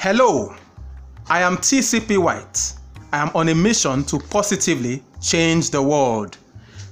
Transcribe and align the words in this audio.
Hello, 0.00 0.54
I 1.28 1.40
am 1.40 1.56
TCP 1.56 2.18
White. 2.18 2.74
I 3.12 3.18
am 3.18 3.32
on 3.34 3.48
a 3.48 3.54
mission 3.56 4.04
to 4.04 4.20
positively 4.30 5.02
change 5.20 5.70
the 5.70 5.82
world. 5.82 6.38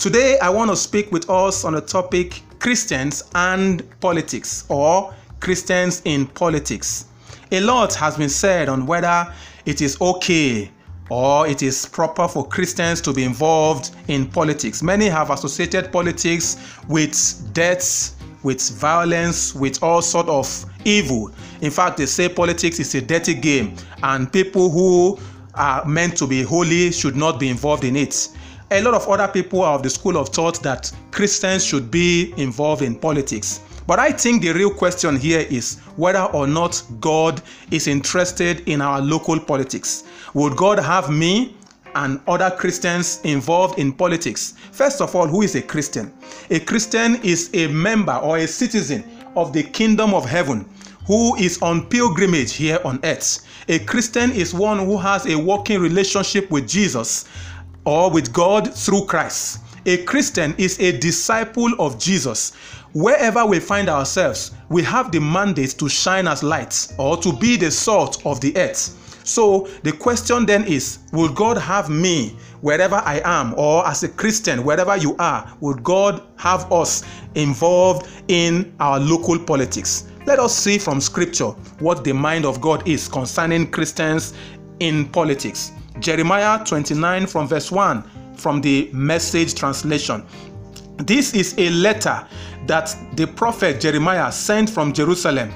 Today, 0.00 0.36
I 0.40 0.50
want 0.50 0.68
to 0.72 0.76
speak 0.76 1.12
with 1.12 1.30
us 1.30 1.64
on 1.64 1.74
the 1.74 1.80
topic 1.80 2.42
Christians 2.58 3.22
and 3.36 3.88
politics 4.00 4.64
or 4.68 5.14
Christians 5.38 6.02
in 6.06 6.26
politics. 6.26 7.04
A 7.52 7.60
lot 7.60 7.94
has 7.94 8.16
been 8.16 8.28
said 8.28 8.68
on 8.68 8.84
whether 8.84 9.32
it 9.64 9.80
is 9.80 9.96
okay 10.00 10.68
or 11.08 11.46
it 11.46 11.62
is 11.62 11.86
proper 11.86 12.26
for 12.26 12.48
Christians 12.48 13.00
to 13.02 13.12
be 13.12 13.22
involved 13.22 13.94
in 14.08 14.26
politics. 14.26 14.82
Many 14.82 15.06
have 15.06 15.30
associated 15.30 15.92
politics 15.92 16.56
with 16.88 17.52
deaths, 17.52 18.16
with 18.42 18.68
violence, 18.78 19.54
with 19.54 19.82
all 19.82 20.02
sort 20.02 20.28
of 20.28 20.64
evil. 20.84 21.30
In 21.60 21.70
fact, 21.70 21.96
they 21.96 22.06
say 22.06 22.28
politics 22.28 22.78
is 22.78 22.94
a 22.94 23.00
dirty 23.00 23.34
game 23.34 23.74
and 24.02 24.32
people 24.32 24.70
who 24.70 25.18
are 25.54 25.84
meant 25.84 26.16
to 26.18 26.26
be 26.26 26.42
holy 26.42 26.92
should 26.92 27.16
not 27.16 27.40
be 27.40 27.48
involved 27.48 27.84
in 27.84 27.96
it. 27.96 28.28
A 28.70 28.82
lot 28.82 28.94
of 28.94 29.08
other 29.08 29.28
people 29.28 29.62
are 29.62 29.74
of 29.74 29.82
the 29.82 29.90
school 29.90 30.16
of 30.18 30.28
thought 30.28 30.62
that 30.62 30.92
Christians 31.10 31.64
should 31.64 31.90
be 31.90 32.34
involved 32.36 32.82
in 32.82 32.94
politics. 32.94 33.60
But 33.86 33.98
I 33.98 34.12
think 34.12 34.42
the 34.42 34.52
real 34.52 34.70
question 34.70 35.16
here 35.16 35.46
is 35.48 35.78
whether 35.96 36.24
or 36.24 36.46
not 36.46 36.82
God 37.00 37.40
is 37.70 37.86
interested 37.86 38.68
in 38.68 38.82
our 38.82 39.00
local 39.00 39.40
politics. 39.40 40.04
Would 40.34 40.58
God 40.58 40.78
have 40.78 41.08
me 41.10 41.56
and 41.98 42.20
other 42.28 42.50
Christians 42.50 43.20
involved 43.24 43.78
in 43.78 43.92
politics? 43.92 44.54
First 44.72 45.00
of 45.00 45.14
all, 45.16 45.26
who 45.26 45.42
is 45.42 45.56
a 45.56 45.62
Christian? 45.62 46.12
A 46.50 46.60
Christian 46.60 47.16
is 47.22 47.50
a 47.54 47.66
member 47.66 48.14
or 48.14 48.38
a 48.38 48.46
citizen 48.46 49.04
of 49.36 49.52
the 49.52 49.64
kingdom 49.64 50.14
of 50.14 50.24
heaven 50.24 50.68
who 51.06 51.34
is 51.36 51.60
on 51.60 51.86
pilgrimage 51.86 52.52
here 52.52 52.78
on 52.84 53.00
earth. 53.02 53.44
A 53.68 53.80
Christian 53.80 54.30
is 54.30 54.54
one 54.54 54.78
who 54.78 54.96
has 54.96 55.26
a 55.26 55.36
working 55.36 55.80
relationship 55.80 56.50
with 56.50 56.68
Jesus 56.68 57.24
or 57.84 58.10
with 58.10 58.32
God 58.32 58.72
through 58.72 59.06
Christ. 59.06 59.60
A 59.86 59.96
Christian 60.04 60.54
is 60.56 60.78
a 60.78 60.96
disciple 60.98 61.72
of 61.80 61.98
Jesus. 61.98 62.52
Wherever 62.92 63.44
we 63.44 63.58
find 63.58 63.88
ourselves, 63.88 64.52
we 64.68 64.82
have 64.84 65.10
the 65.10 65.20
mandate 65.20 65.70
to 65.78 65.88
shine 65.88 66.28
as 66.28 66.42
lights 66.42 66.94
or 66.98 67.16
to 67.16 67.32
be 67.32 67.56
the 67.56 67.70
salt 67.70 68.24
of 68.24 68.40
the 68.40 68.56
earth. 68.56 69.07
So 69.28 69.68
the 69.82 69.92
question 69.92 70.46
then 70.46 70.64
is 70.64 71.00
Will 71.12 71.28
God 71.28 71.58
have 71.58 71.90
me 71.90 72.36
wherever 72.62 72.96
I 72.96 73.20
am, 73.24 73.54
or 73.56 73.86
as 73.86 74.02
a 74.02 74.08
Christian, 74.08 74.64
wherever 74.64 74.96
you 74.96 75.14
are? 75.18 75.52
Would 75.60 75.82
God 75.84 76.22
have 76.36 76.70
us 76.72 77.04
involved 77.34 78.08
in 78.28 78.74
our 78.80 78.98
local 78.98 79.38
politics? 79.38 80.08
Let 80.26 80.38
us 80.38 80.56
see 80.56 80.78
from 80.78 81.00
scripture 81.00 81.50
what 81.78 82.04
the 82.04 82.12
mind 82.12 82.46
of 82.46 82.60
God 82.60 82.86
is 82.88 83.06
concerning 83.06 83.70
Christians 83.70 84.34
in 84.80 85.06
politics. 85.10 85.72
Jeremiah 86.00 86.64
29 86.64 87.26
from 87.26 87.48
verse 87.48 87.70
1 87.70 88.02
from 88.36 88.60
the 88.60 88.88
message 88.92 89.54
translation. 89.54 90.24
This 90.98 91.34
is 91.34 91.54
a 91.58 91.70
letter 91.70 92.26
that 92.66 92.96
the 93.14 93.26
prophet 93.26 93.80
Jeremiah 93.80 94.32
sent 94.32 94.70
from 94.70 94.92
Jerusalem 94.92 95.52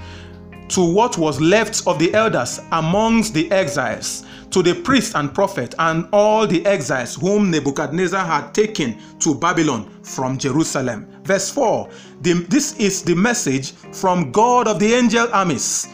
to 0.73 0.83
what 0.83 1.19
was 1.19 1.39
left 1.39 1.87
of 1.87 1.99
the 1.99 2.13
elders 2.15 2.59
amongst 2.73 3.35
the 3.35 3.51
exiles, 3.53 4.25
to 4.51 4.63
the 4.63 4.75
priests 4.75 5.15
and 5.15 5.35
prophet, 5.35 5.75
and 5.79 6.09
all 6.15 6.47
the 6.47 6.65
exiles 6.65 7.15
whom 7.17 7.51
Nebuchadnezzar 7.51 8.25
had 8.25 8.55
taken 8.55 8.99
to 9.19 9.35
Babylon 9.35 9.91
from 10.03 10.39
Jerusalem. 10.39 11.07
Verse 11.25 11.51
4 11.51 11.91
the, 12.23 12.33
This 12.49 12.75
is 12.79 13.03
the 13.03 13.15
message 13.15 13.73
from 13.93 14.33
God 14.33 14.67
of 14.67 14.79
the 14.79 14.95
angel 14.95 15.29
armies, 15.35 15.89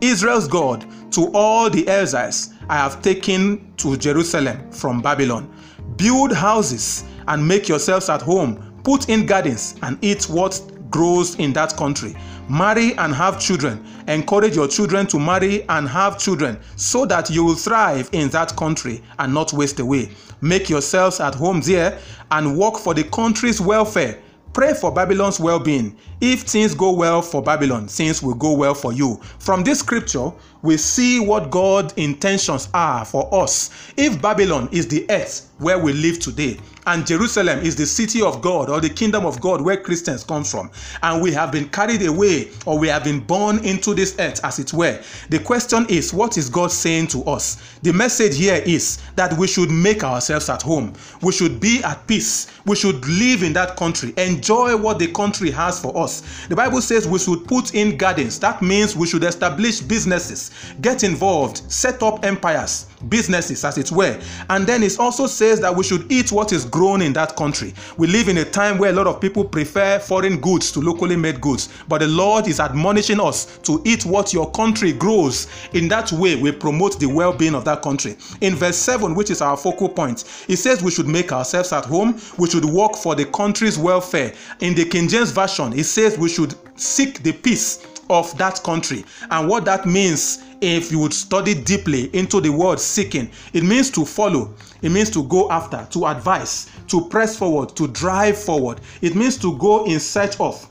Israel's 0.00 0.48
God, 0.48 0.86
to 1.12 1.30
all 1.34 1.68
the 1.68 1.86
exiles 1.86 2.54
I 2.70 2.76
have 2.76 3.02
taken 3.02 3.74
to 3.76 3.98
Jerusalem 3.98 4.70
from 4.72 5.02
Babylon. 5.02 5.54
Build 5.96 6.32
houses 6.32 7.04
and 7.28 7.46
make 7.46 7.68
yourselves 7.68 8.08
at 8.08 8.22
home, 8.22 8.80
put 8.82 9.10
in 9.10 9.26
gardens 9.26 9.74
and 9.82 9.98
eat 10.02 10.24
what 10.24 10.58
grows 10.92 11.34
in 11.36 11.52
that 11.54 11.76
country. 11.76 12.14
Marry 12.48 12.94
and 12.98 13.12
have 13.12 13.40
children. 13.40 13.84
Encourage 14.06 14.54
your 14.54 14.68
children 14.68 15.06
to 15.08 15.18
marry 15.18 15.68
and 15.68 15.88
have 15.88 16.18
children 16.18 16.58
so 16.76 17.04
that 17.06 17.30
you 17.30 17.44
will 17.44 17.56
thrive 17.56 18.08
in 18.12 18.28
that 18.28 18.54
country 18.56 19.02
and 19.18 19.34
not 19.34 19.52
waste 19.52 19.80
away. 19.80 20.10
Make 20.40 20.68
yourselves 20.70 21.18
at 21.18 21.34
home 21.34 21.60
there 21.62 21.98
and 22.30 22.56
work 22.56 22.76
for 22.76 22.94
the 22.94 23.04
country's 23.04 23.60
welfare. 23.60 24.20
Pray 24.52 24.74
for 24.74 24.92
Babylon's 24.92 25.40
well 25.40 25.58
being. 25.58 25.96
If 26.20 26.42
things 26.42 26.74
go 26.74 26.92
well 26.92 27.22
for 27.22 27.42
Babylon, 27.42 27.88
things 27.88 28.22
will 28.22 28.34
go 28.34 28.52
well 28.52 28.74
for 28.74 28.92
you. 28.92 29.18
From 29.38 29.64
this 29.64 29.78
scripture, 29.78 30.30
we 30.62 30.76
see 30.76 31.20
what 31.20 31.50
God's 31.50 31.92
intentions 31.94 32.68
are 32.72 33.04
for 33.04 33.28
us. 33.34 33.92
If 33.96 34.22
Babylon 34.22 34.68
is 34.72 34.86
the 34.88 35.04
earth 35.10 35.50
where 35.58 35.78
we 35.78 35.92
live 35.92 36.18
today, 36.18 36.58
and 36.86 37.06
Jerusalem 37.06 37.60
is 37.60 37.76
the 37.76 37.86
city 37.86 38.22
of 38.22 38.42
God 38.42 38.68
or 38.68 38.80
the 38.80 38.90
kingdom 38.90 39.24
of 39.24 39.40
God 39.40 39.60
where 39.60 39.76
Christians 39.76 40.24
come 40.24 40.42
from, 40.42 40.70
and 41.02 41.22
we 41.22 41.32
have 41.32 41.52
been 41.52 41.68
carried 41.68 42.02
away 42.02 42.50
or 42.66 42.76
we 42.78 42.88
have 42.88 43.04
been 43.04 43.20
born 43.20 43.64
into 43.64 43.94
this 43.94 44.16
earth, 44.18 44.44
as 44.44 44.58
it 44.58 44.72
were. 44.72 45.00
The 45.30 45.38
question 45.38 45.86
is, 45.88 46.12
what 46.12 46.36
is 46.36 46.48
God 46.48 46.72
saying 46.72 47.08
to 47.08 47.22
us? 47.24 47.78
The 47.82 47.92
message 47.92 48.36
here 48.36 48.62
is 48.66 48.98
that 49.14 49.32
we 49.38 49.46
should 49.46 49.70
make 49.70 50.02
ourselves 50.02 50.48
at 50.48 50.62
home, 50.62 50.94
we 51.22 51.32
should 51.32 51.60
be 51.60 51.82
at 51.84 52.04
peace, 52.08 52.48
we 52.66 52.74
should 52.74 53.06
live 53.06 53.44
in 53.44 53.52
that 53.52 53.76
country, 53.76 54.12
enjoy 54.16 54.76
what 54.76 54.98
the 54.98 55.12
country 55.12 55.50
has 55.52 55.80
for 55.80 55.96
us. 55.96 56.46
The 56.48 56.56
Bible 56.56 56.80
says 56.80 57.06
we 57.06 57.20
should 57.20 57.46
put 57.46 57.74
in 57.74 57.96
gardens, 57.96 58.40
that 58.40 58.60
means 58.60 58.96
we 58.96 59.06
should 59.06 59.22
establish 59.22 59.80
businesses, 59.80 60.50
get 60.80 61.04
involved, 61.04 61.70
set 61.70 62.02
up 62.02 62.24
empires, 62.24 62.86
businesses, 63.08 63.64
as 63.64 63.78
it 63.78 63.90
were. 63.90 64.20
And 64.50 64.66
then 64.66 64.82
it 64.82 64.98
also 64.98 65.26
says 65.26 65.60
that 65.60 65.74
we 65.74 65.84
should 65.84 66.10
eat 66.10 66.32
what 66.32 66.52
is 66.52 66.64
grown 66.64 67.02
in 67.02 67.12
that 67.14 67.36
country. 67.36 67.74
We 67.96 68.06
live 68.06 68.28
in 68.28 68.38
a 68.38 68.44
time 68.44 68.78
where 68.78 68.90
a 68.90 68.92
lot 68.92 69.06
of 69.06 69.20
people 69.20 69.44
prefer 69.44 69.98
foreign 69.98 70.40
goods 70.40 70.72
to 70.72 70.80
locally 70.80 71.16
made 71.16 71.40
goods, 71.40 71.68
but 71.88 71.98
the 71.98 72.08
Lord 72.08 72.46
is 72.46 72.60
admonishing 72.60 73.20
us 73.20 73.58
to 73.58 73.82
eat 73.84 74.04
what 74.04 74.32
your 74.32 74.50
country 74.50 74.92
grows. 74.92 75.48
In 75.72 75.88
that 75.88 76.12
way, 76.12 76.36
we 76.36 76.52
promote 76.52 76.98
the 76.98 77.06
well 77.06 77.32
being 77.32 77.54
of 77.54 77.64
that 77.64 77.82
country. 77.82 78.16
In 78.40 78.54
verse 78.54 78.76
7, 78.76 79.14
which 79.14 79.30
is 79.30 79.42
our 79.42 79.56
focal 79.56 79.88
point, 79.88 80.24
it 80.48 80.56
says 80.56 80.82
we 80.82 80.90
should 80.90 81.08
make 81.08 81.32
ourselves 81.32 81.72
at 81.72 81.84
home, 81.84 82.20
we 82.38 82.48
should 82.48 82.64
work 82.64 82.96
for 82.96 83.14
the 83.14 83.26
country's 83.26 83.78
welfare. 83.78 84.32
In 84.60 84.74
the 84.74 84.84
King 84.84 85.08
James 85.08 85.30
Version, 85.30 85.72
it 85.72 85.84
says 85.84 86.18
we 86.18 86.28
should 86.28 86.54
seek 86.76 87.22
the 87.22 87.32
peace 87.32 87.86
of 88.12 88.36
that 88.38 88.62
country. 88.62 89.04
And 89.30 89.48
what 89.48 89.64
that 89.64 89.86
means, 89.86 90.42
if 90.60 90.92
you 90.92 90.98
would 91.00 91.14
study 91.14 91.54
deeply 91.54 92.14
into 92.14 92.40
the 92.40 92.50
word 92.50 92.78
seeking, 92.78 93.30
it 93.52 93.64
means 93.64 93.90
to 93.92 94.04
follow, 94.04 94.54
it 94.82 94.90
means 94.90 95.10
to 95.10 95.24
go 95.24 95.50
after, 95.50 95.86
to 95.90 96.06
advise, 96.06 96.70
to 96.88 97.06
press 97.08 97.36
forward, 97.36 97.74
to 97.76 97.88
drive 97.88 98.38
forward. 98.38 98.80
It 99.00 99.14
means 99.14 99.36
to 99.38 99.56
go 99.58 99.84
in 99.86 99.98
search 99.98 100.38
of 100.38 100.68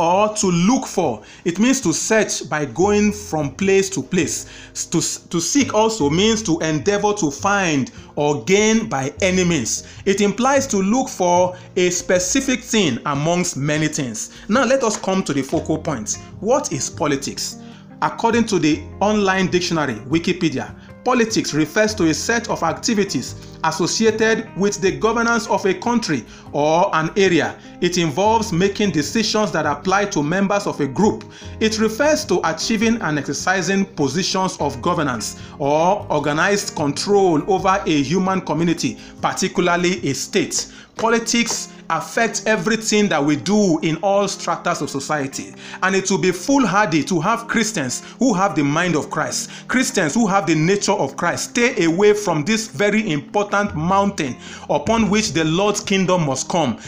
or 0.00 0.34
to 0.34 0.46
look 0.46 0.86
for. 0.86 1.22
It 1.44 1.58
means 1.58 1.78
to 1.82 1.92
search 1.92 2.48
by 2.48 2.64
going 2.64 3.12
from 3.12 3.54
place 3.54 3.90
to 3.90 4.02
place. 4.02 4.46
To, 4.90 5.00
to 5.28 5.40
seek 5.40 5.74
also 5.74 6.08
means 6.08 6.42
to 6.44 6.58
endeavor 6.60 7.12
to 7.14 7.30
find 7.30 7.92
or 8.16 8.42
gain 8.44 8.88
by 8.88 9.12
any 9.20 9.44
means. 9.44 9.86
It 10.06 10.22
implies 10.22 10.66
to 10.68 10.78
look 10.78 11.10
for 11.10 11.54
a 11.76 11.90
specific 11.90 12.60
thing 12.60 12.98
amongst 13.04 13.58
many 13.58 13.88
things. 13.88 14.30
Now 14.48 14.64
let 14.64 14.82
us 14.82 14.96
come 14.96 15.22
to 15.24 15.34
the 15.34 15.42
focal 15.42 15.76
point. 15.76 16.16
What 16.40 16.72
is 16.72 16.88
politics? 16.88 17.58
According 18.00 18.44
to 18.46 18.58
the 18.58 18.82
online 19.00 19.48
dictionary, 19.48 19.96
Wikipedia, 20.08 20.74
Politics 21.04 21.54
refers 21.54 21.94
to 21.94 22.08
a 22.10 22.14
set 22.14 22.50
of 22.50 22.62
activities 22.62 23.34
associated 23.64 24.48
with 24.56 24.80
the 24.82 24.92
governance 24.92 25.46
of 25.48 25.64
a 25.64 25.72
country 25.72 26.24
or 26.52 26.94
an 26.94 27.10
area. 27.16 27.58
It 27.80 27.96
involves 27.96 28.52
making 28.52 28.90
decisions 28.90 29.50
that 29.52 29.64
apply 29.64 30.06
to 30.06 30.22
members 30.22 30.66
of 30.66 30.78
a 30.80 30.86
group. 30.86 31.24
It 31.58 31.78
refers 31.78 32.26
to 32.26 32.40
achieving 32.44 33.00
and 33.00 33.18
exercising 33.18 33.86
positions 33.86 34.58
of 34.60 34.80
governance 34.82 35.40
or 35.58 36.06
organized 36.10 36.76
control 36.76 37.42
over 37.50 37.82
a 37.86 38.02
human 38.02 38.42
community, 38.42 38.98
particularly 39.22 40.06
a 40.06 40.14
state. 40.14 40.70
Politics 40.96 41.72
affect 41.90 42.44
everything 42.46 43.08
that 43.08 43.22
we 43.22 43.36
do 43.36 43.78
in 43.80 43.96
all 43.96 44.28
stratas 44.28 44.80
of 44.80 44.88
society. 44.88 45.54
And 45.82 45.94
it 45.94 46.10
will 46.10 46.18
be 46.18 46.32
foolhardy 46.32 47.04
to 47.04 47.20
have 47.20 47.48
Christians 47.48 48.02
who 48.18 48.32
have 48.32 48.54
the 48.54 48.64
mind 48.64 48.96
of 48.96 49.10
Christ, 49.10 49.50
Christians 49.68 50.14
who 50.14 50.26
have 50.26 50.46
the 50.46 50.54
nature 50.54 50.92
of 50.92 51.16
Christ, 51.16 51.50
stay 51.50 51.84
away 51.84 52.14
from 52.14 52.44
this 52.44 52.68
very 52.68 53.10
important 53.10 53.74
mountain 53.74 54.36
upon 54.68 55.10
which 55.10 55.32
the 55.32 55.44
Lord's 55.44 55.80
kingdom 55.80 56.26
must 56.26 56.48
come. 56.48 56.78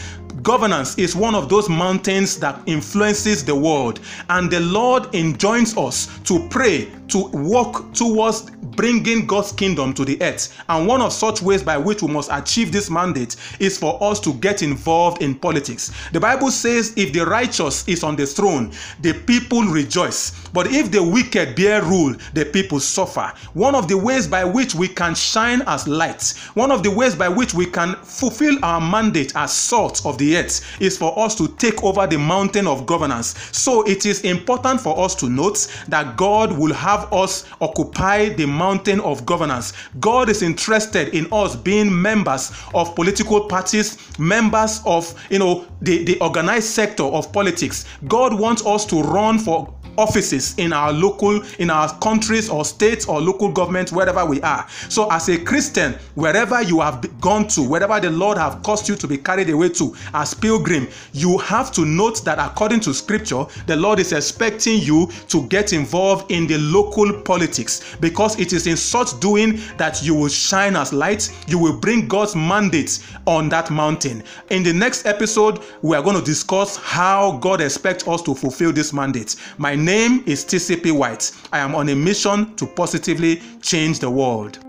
Governance 0.41 0.97
is 0.97 1.15
one 1.15 1.35
of 1.35 1.47
those 1.47 1.69
mountains 1.69 2.37
that 2.39 2.59
influences 2.65 3.45
the 3.45 3.55
world, 3.55 3.99
and 4.29 4.51
the 4.51 4.59
Lord 4.59 5.13
enjoins 5.15 5.77
us 5.77 6.19
to 6.25 6.45
pray, 6.49 6.91
to 7.09 7.27
work 7.29 7.93
towards 7.93 8.51
bringing 8.75 9.25
God's 9.25 9.51
kingdom 9.51 9.93
to 9.93 10.05
the 10.05 10.21
earth. 10.21 10.57
And 10.69 10.87
one 10.87 11.01
of 11.01 11.13
such 11.13 11.41
ways 11.41 11.63
by 11.63 11.77
which 11.77 12.01
we 12.01 12.11
must 12.11 12.29
achieve 12.31 12.71
this 12.71 12.89
mandate 12.89 13.35
is 13.59 13.77
for 13.77 14.01
us 14.03 14.19
to 14.21 14.33
get 14.35 14.61
involved 14.61 15.21
in 15.21 15.35
politics. 15.35 15.91
The 16.11 16.19
Bible 16.19 16.51
says, 16.51 16.93
if 16.95 17.13
the 17.13 17.25
righteous 17.25 17.87
is 17.87 18.03
on 18.03 18.15
the 18.15 18.25
throne, 18.25 18.71
the 19.01 19.13
people 19.13 19.63
rejoice. 19.63 20.31
But 20.53 20.67
if 20.67 20.91
the 20.91 21.03
wicked 21.03 21.55
bear 21.55 21.81
rule, 21.81 22.15
the 22.33 22.45
people 22.45 22.79
suffer. 22.79 23.31
One 23.53 23.75
of 23.75 23.87
the 23.87 23.97
ways 23.97 24.27
by 24.27 24.43
which 24.43 24.75
we 24.75 24.87
can 24.87 25.15
shine 25.15 25.61
as 25.67 25.87
lights, 25.87 26.37
one 26.55 26.71
of 26.71 26.83
the 26.83 26.91
ways 26.91 27.15
by 27.15 27.29
which 27.29 27.53
we 27.53 27.65
can 27.65 27.95
fulfill 27.95 28.57
our 28.63 28.81
mandate 28.81 29.33
as 29.35 29.53
salt 29.53 30.05
of 30.05 30.17
the 30.17 30.37
earth 30.37 30.81
is 30.81 30.97
for 30.97 31.17
us 31.17 31.35
to 31.35 31.47
take 31.55 31.83
over 31.83 32.07
the 32.07 32.17
mountain 32.17 32.67
of 32.67 32.85
governance. 32.85 33.35
So 33.51 33.83
it 33.83 34.05
is 34.05 34.21
important 34.21 34.81
for 34.81 34.99
us 34.99 35.15
to 35.15 35.29
note 35.29 35.67
that 35.87 36.17
God 36.17 36.57
will 36.57 36.73
have 36.73 37.11
us 37.11 37.45
occupy 37.61 38.29
the 38.29 38.45
mountain 38.63 38.99
of 39.01 39.25
governance. 39.25 39.73
God 39.99 40.29
is 40.29 40.41
interested 40.41 41.13
in 41.13 41.27
us 41.31 41.55
being 41.55 41.89
members 42.09 42.51
of 42.73 42.95
political 42.95 43.39
parties, 43.53 43.87
members 44.17 44.81
of 44.85 45.01
you 45.29 45.39
know 45.39 45.65
the, 45.81 46.03
the 46.05 46.15
organized 46.19 46.69
sector 46.79 47.03
of 47.03 47.31
politics. 47.33 47.85
God 48.07 48.31
wants 48.39 48.65
us 48.65 48.85
to 48.85 49.01
run 49.01 49.37
for 49.39 49.73
offices 49.97 50.55
in 50.57 50.73
our 50.73 50.91
local 50.91 51.41
in 51.59 51.69
our 51.69 51.97
countries 51.99 52.49
or 52.49 52.65
states 52.65 53.07
or 53.07 53.21
local 53.21 53.51
governments 53.51 53.91
wherever 53.91 54.25
we 54.25 54.41
are. 54.41 54.67
So 54.89 55.09
as 55.11 55.29
a 55.29 55.37
christian 55.37 55.93
wherever 56.15 56.61
you 56.61 56.79
have 56.79 57.19
gone 57.21 57.47
to 57.49 57.61
wherever 57.61 57.99
the 57.99 58.09
lord 58.09 58.37
have 58.37 58.61
caused 58.63 58.87
you 58.87 58.95
to 58.95 59.07
be 59.07 59.17
carried 59.17 59.49
away 59.49 59.69
to 59.69 59.95
as 60.13 60.33
pilgrim 60.33 60.87
you 61.13 61.37
have 61.39 61.71
to 61.73 61.85
note 61.85 62.23
that 62.25 62.39
according 62.39 62.79
to 62.81 62.93
scripture 62.93 63.45
the 63.67 63.75
lord 63.75 63.99
is 63.99 64.11
expecting 64.11 64.79
you 64.81 65.07
to 65.27 65.47
get 65.47 65.73
involved 65.73 66.31
in 66.31 66.47
the 66.47 66.57
local 66.57 67.21
politics 67.21 67.95
because 67.99 68.39
it 68.39 68.53
is 68.53 68.67
in 68.67 68.77
such 68.77 69.19
doing 69.19 69.59
that 69.77 70.03
you 70.03 70.15
will 70.15 70.29
shine 70.29 70.75
as 70.75 70.93
light 70.93 71.29
you 71.47 71.57
will 71.57 71.77
bring 71.77 72.07
god's 72.07 72.35
mandate 72.35 72.99
on 73.27 73.49
that 73.49 73.71
mountain. 73.71 74.23
In 74.49 74.63
the 74.63 74.73
next 74.73 75.05
episode 75.05 75.63
we 75.81 75.95
are 75.95 76.03
going 76.03 76.17
to 76.17 76.23
discuss 76.23 76.77
how 76.77 77.37
god 77.37 77.61
expects 77.61 78.07
us 78.07 78.21
to 78.23 78.35
fulfill 78.35 78.71
this 78.71 78.93
mandate. 78.93 79.35
My 79.57 79.75
name 79.83 80.23
is 80.25 80.45
TCP 80.45 80.91
White. 80.91 81.31
I 81.51 81.59
am 81.59 81.75
on 81.75 81.89
a 81.89 81.95
mission 81.95 82.55
to 82.55 82.65
positively 82.65 83.41
change 83.61 83.99
the 83.99 84.09
world. 84.09 84.59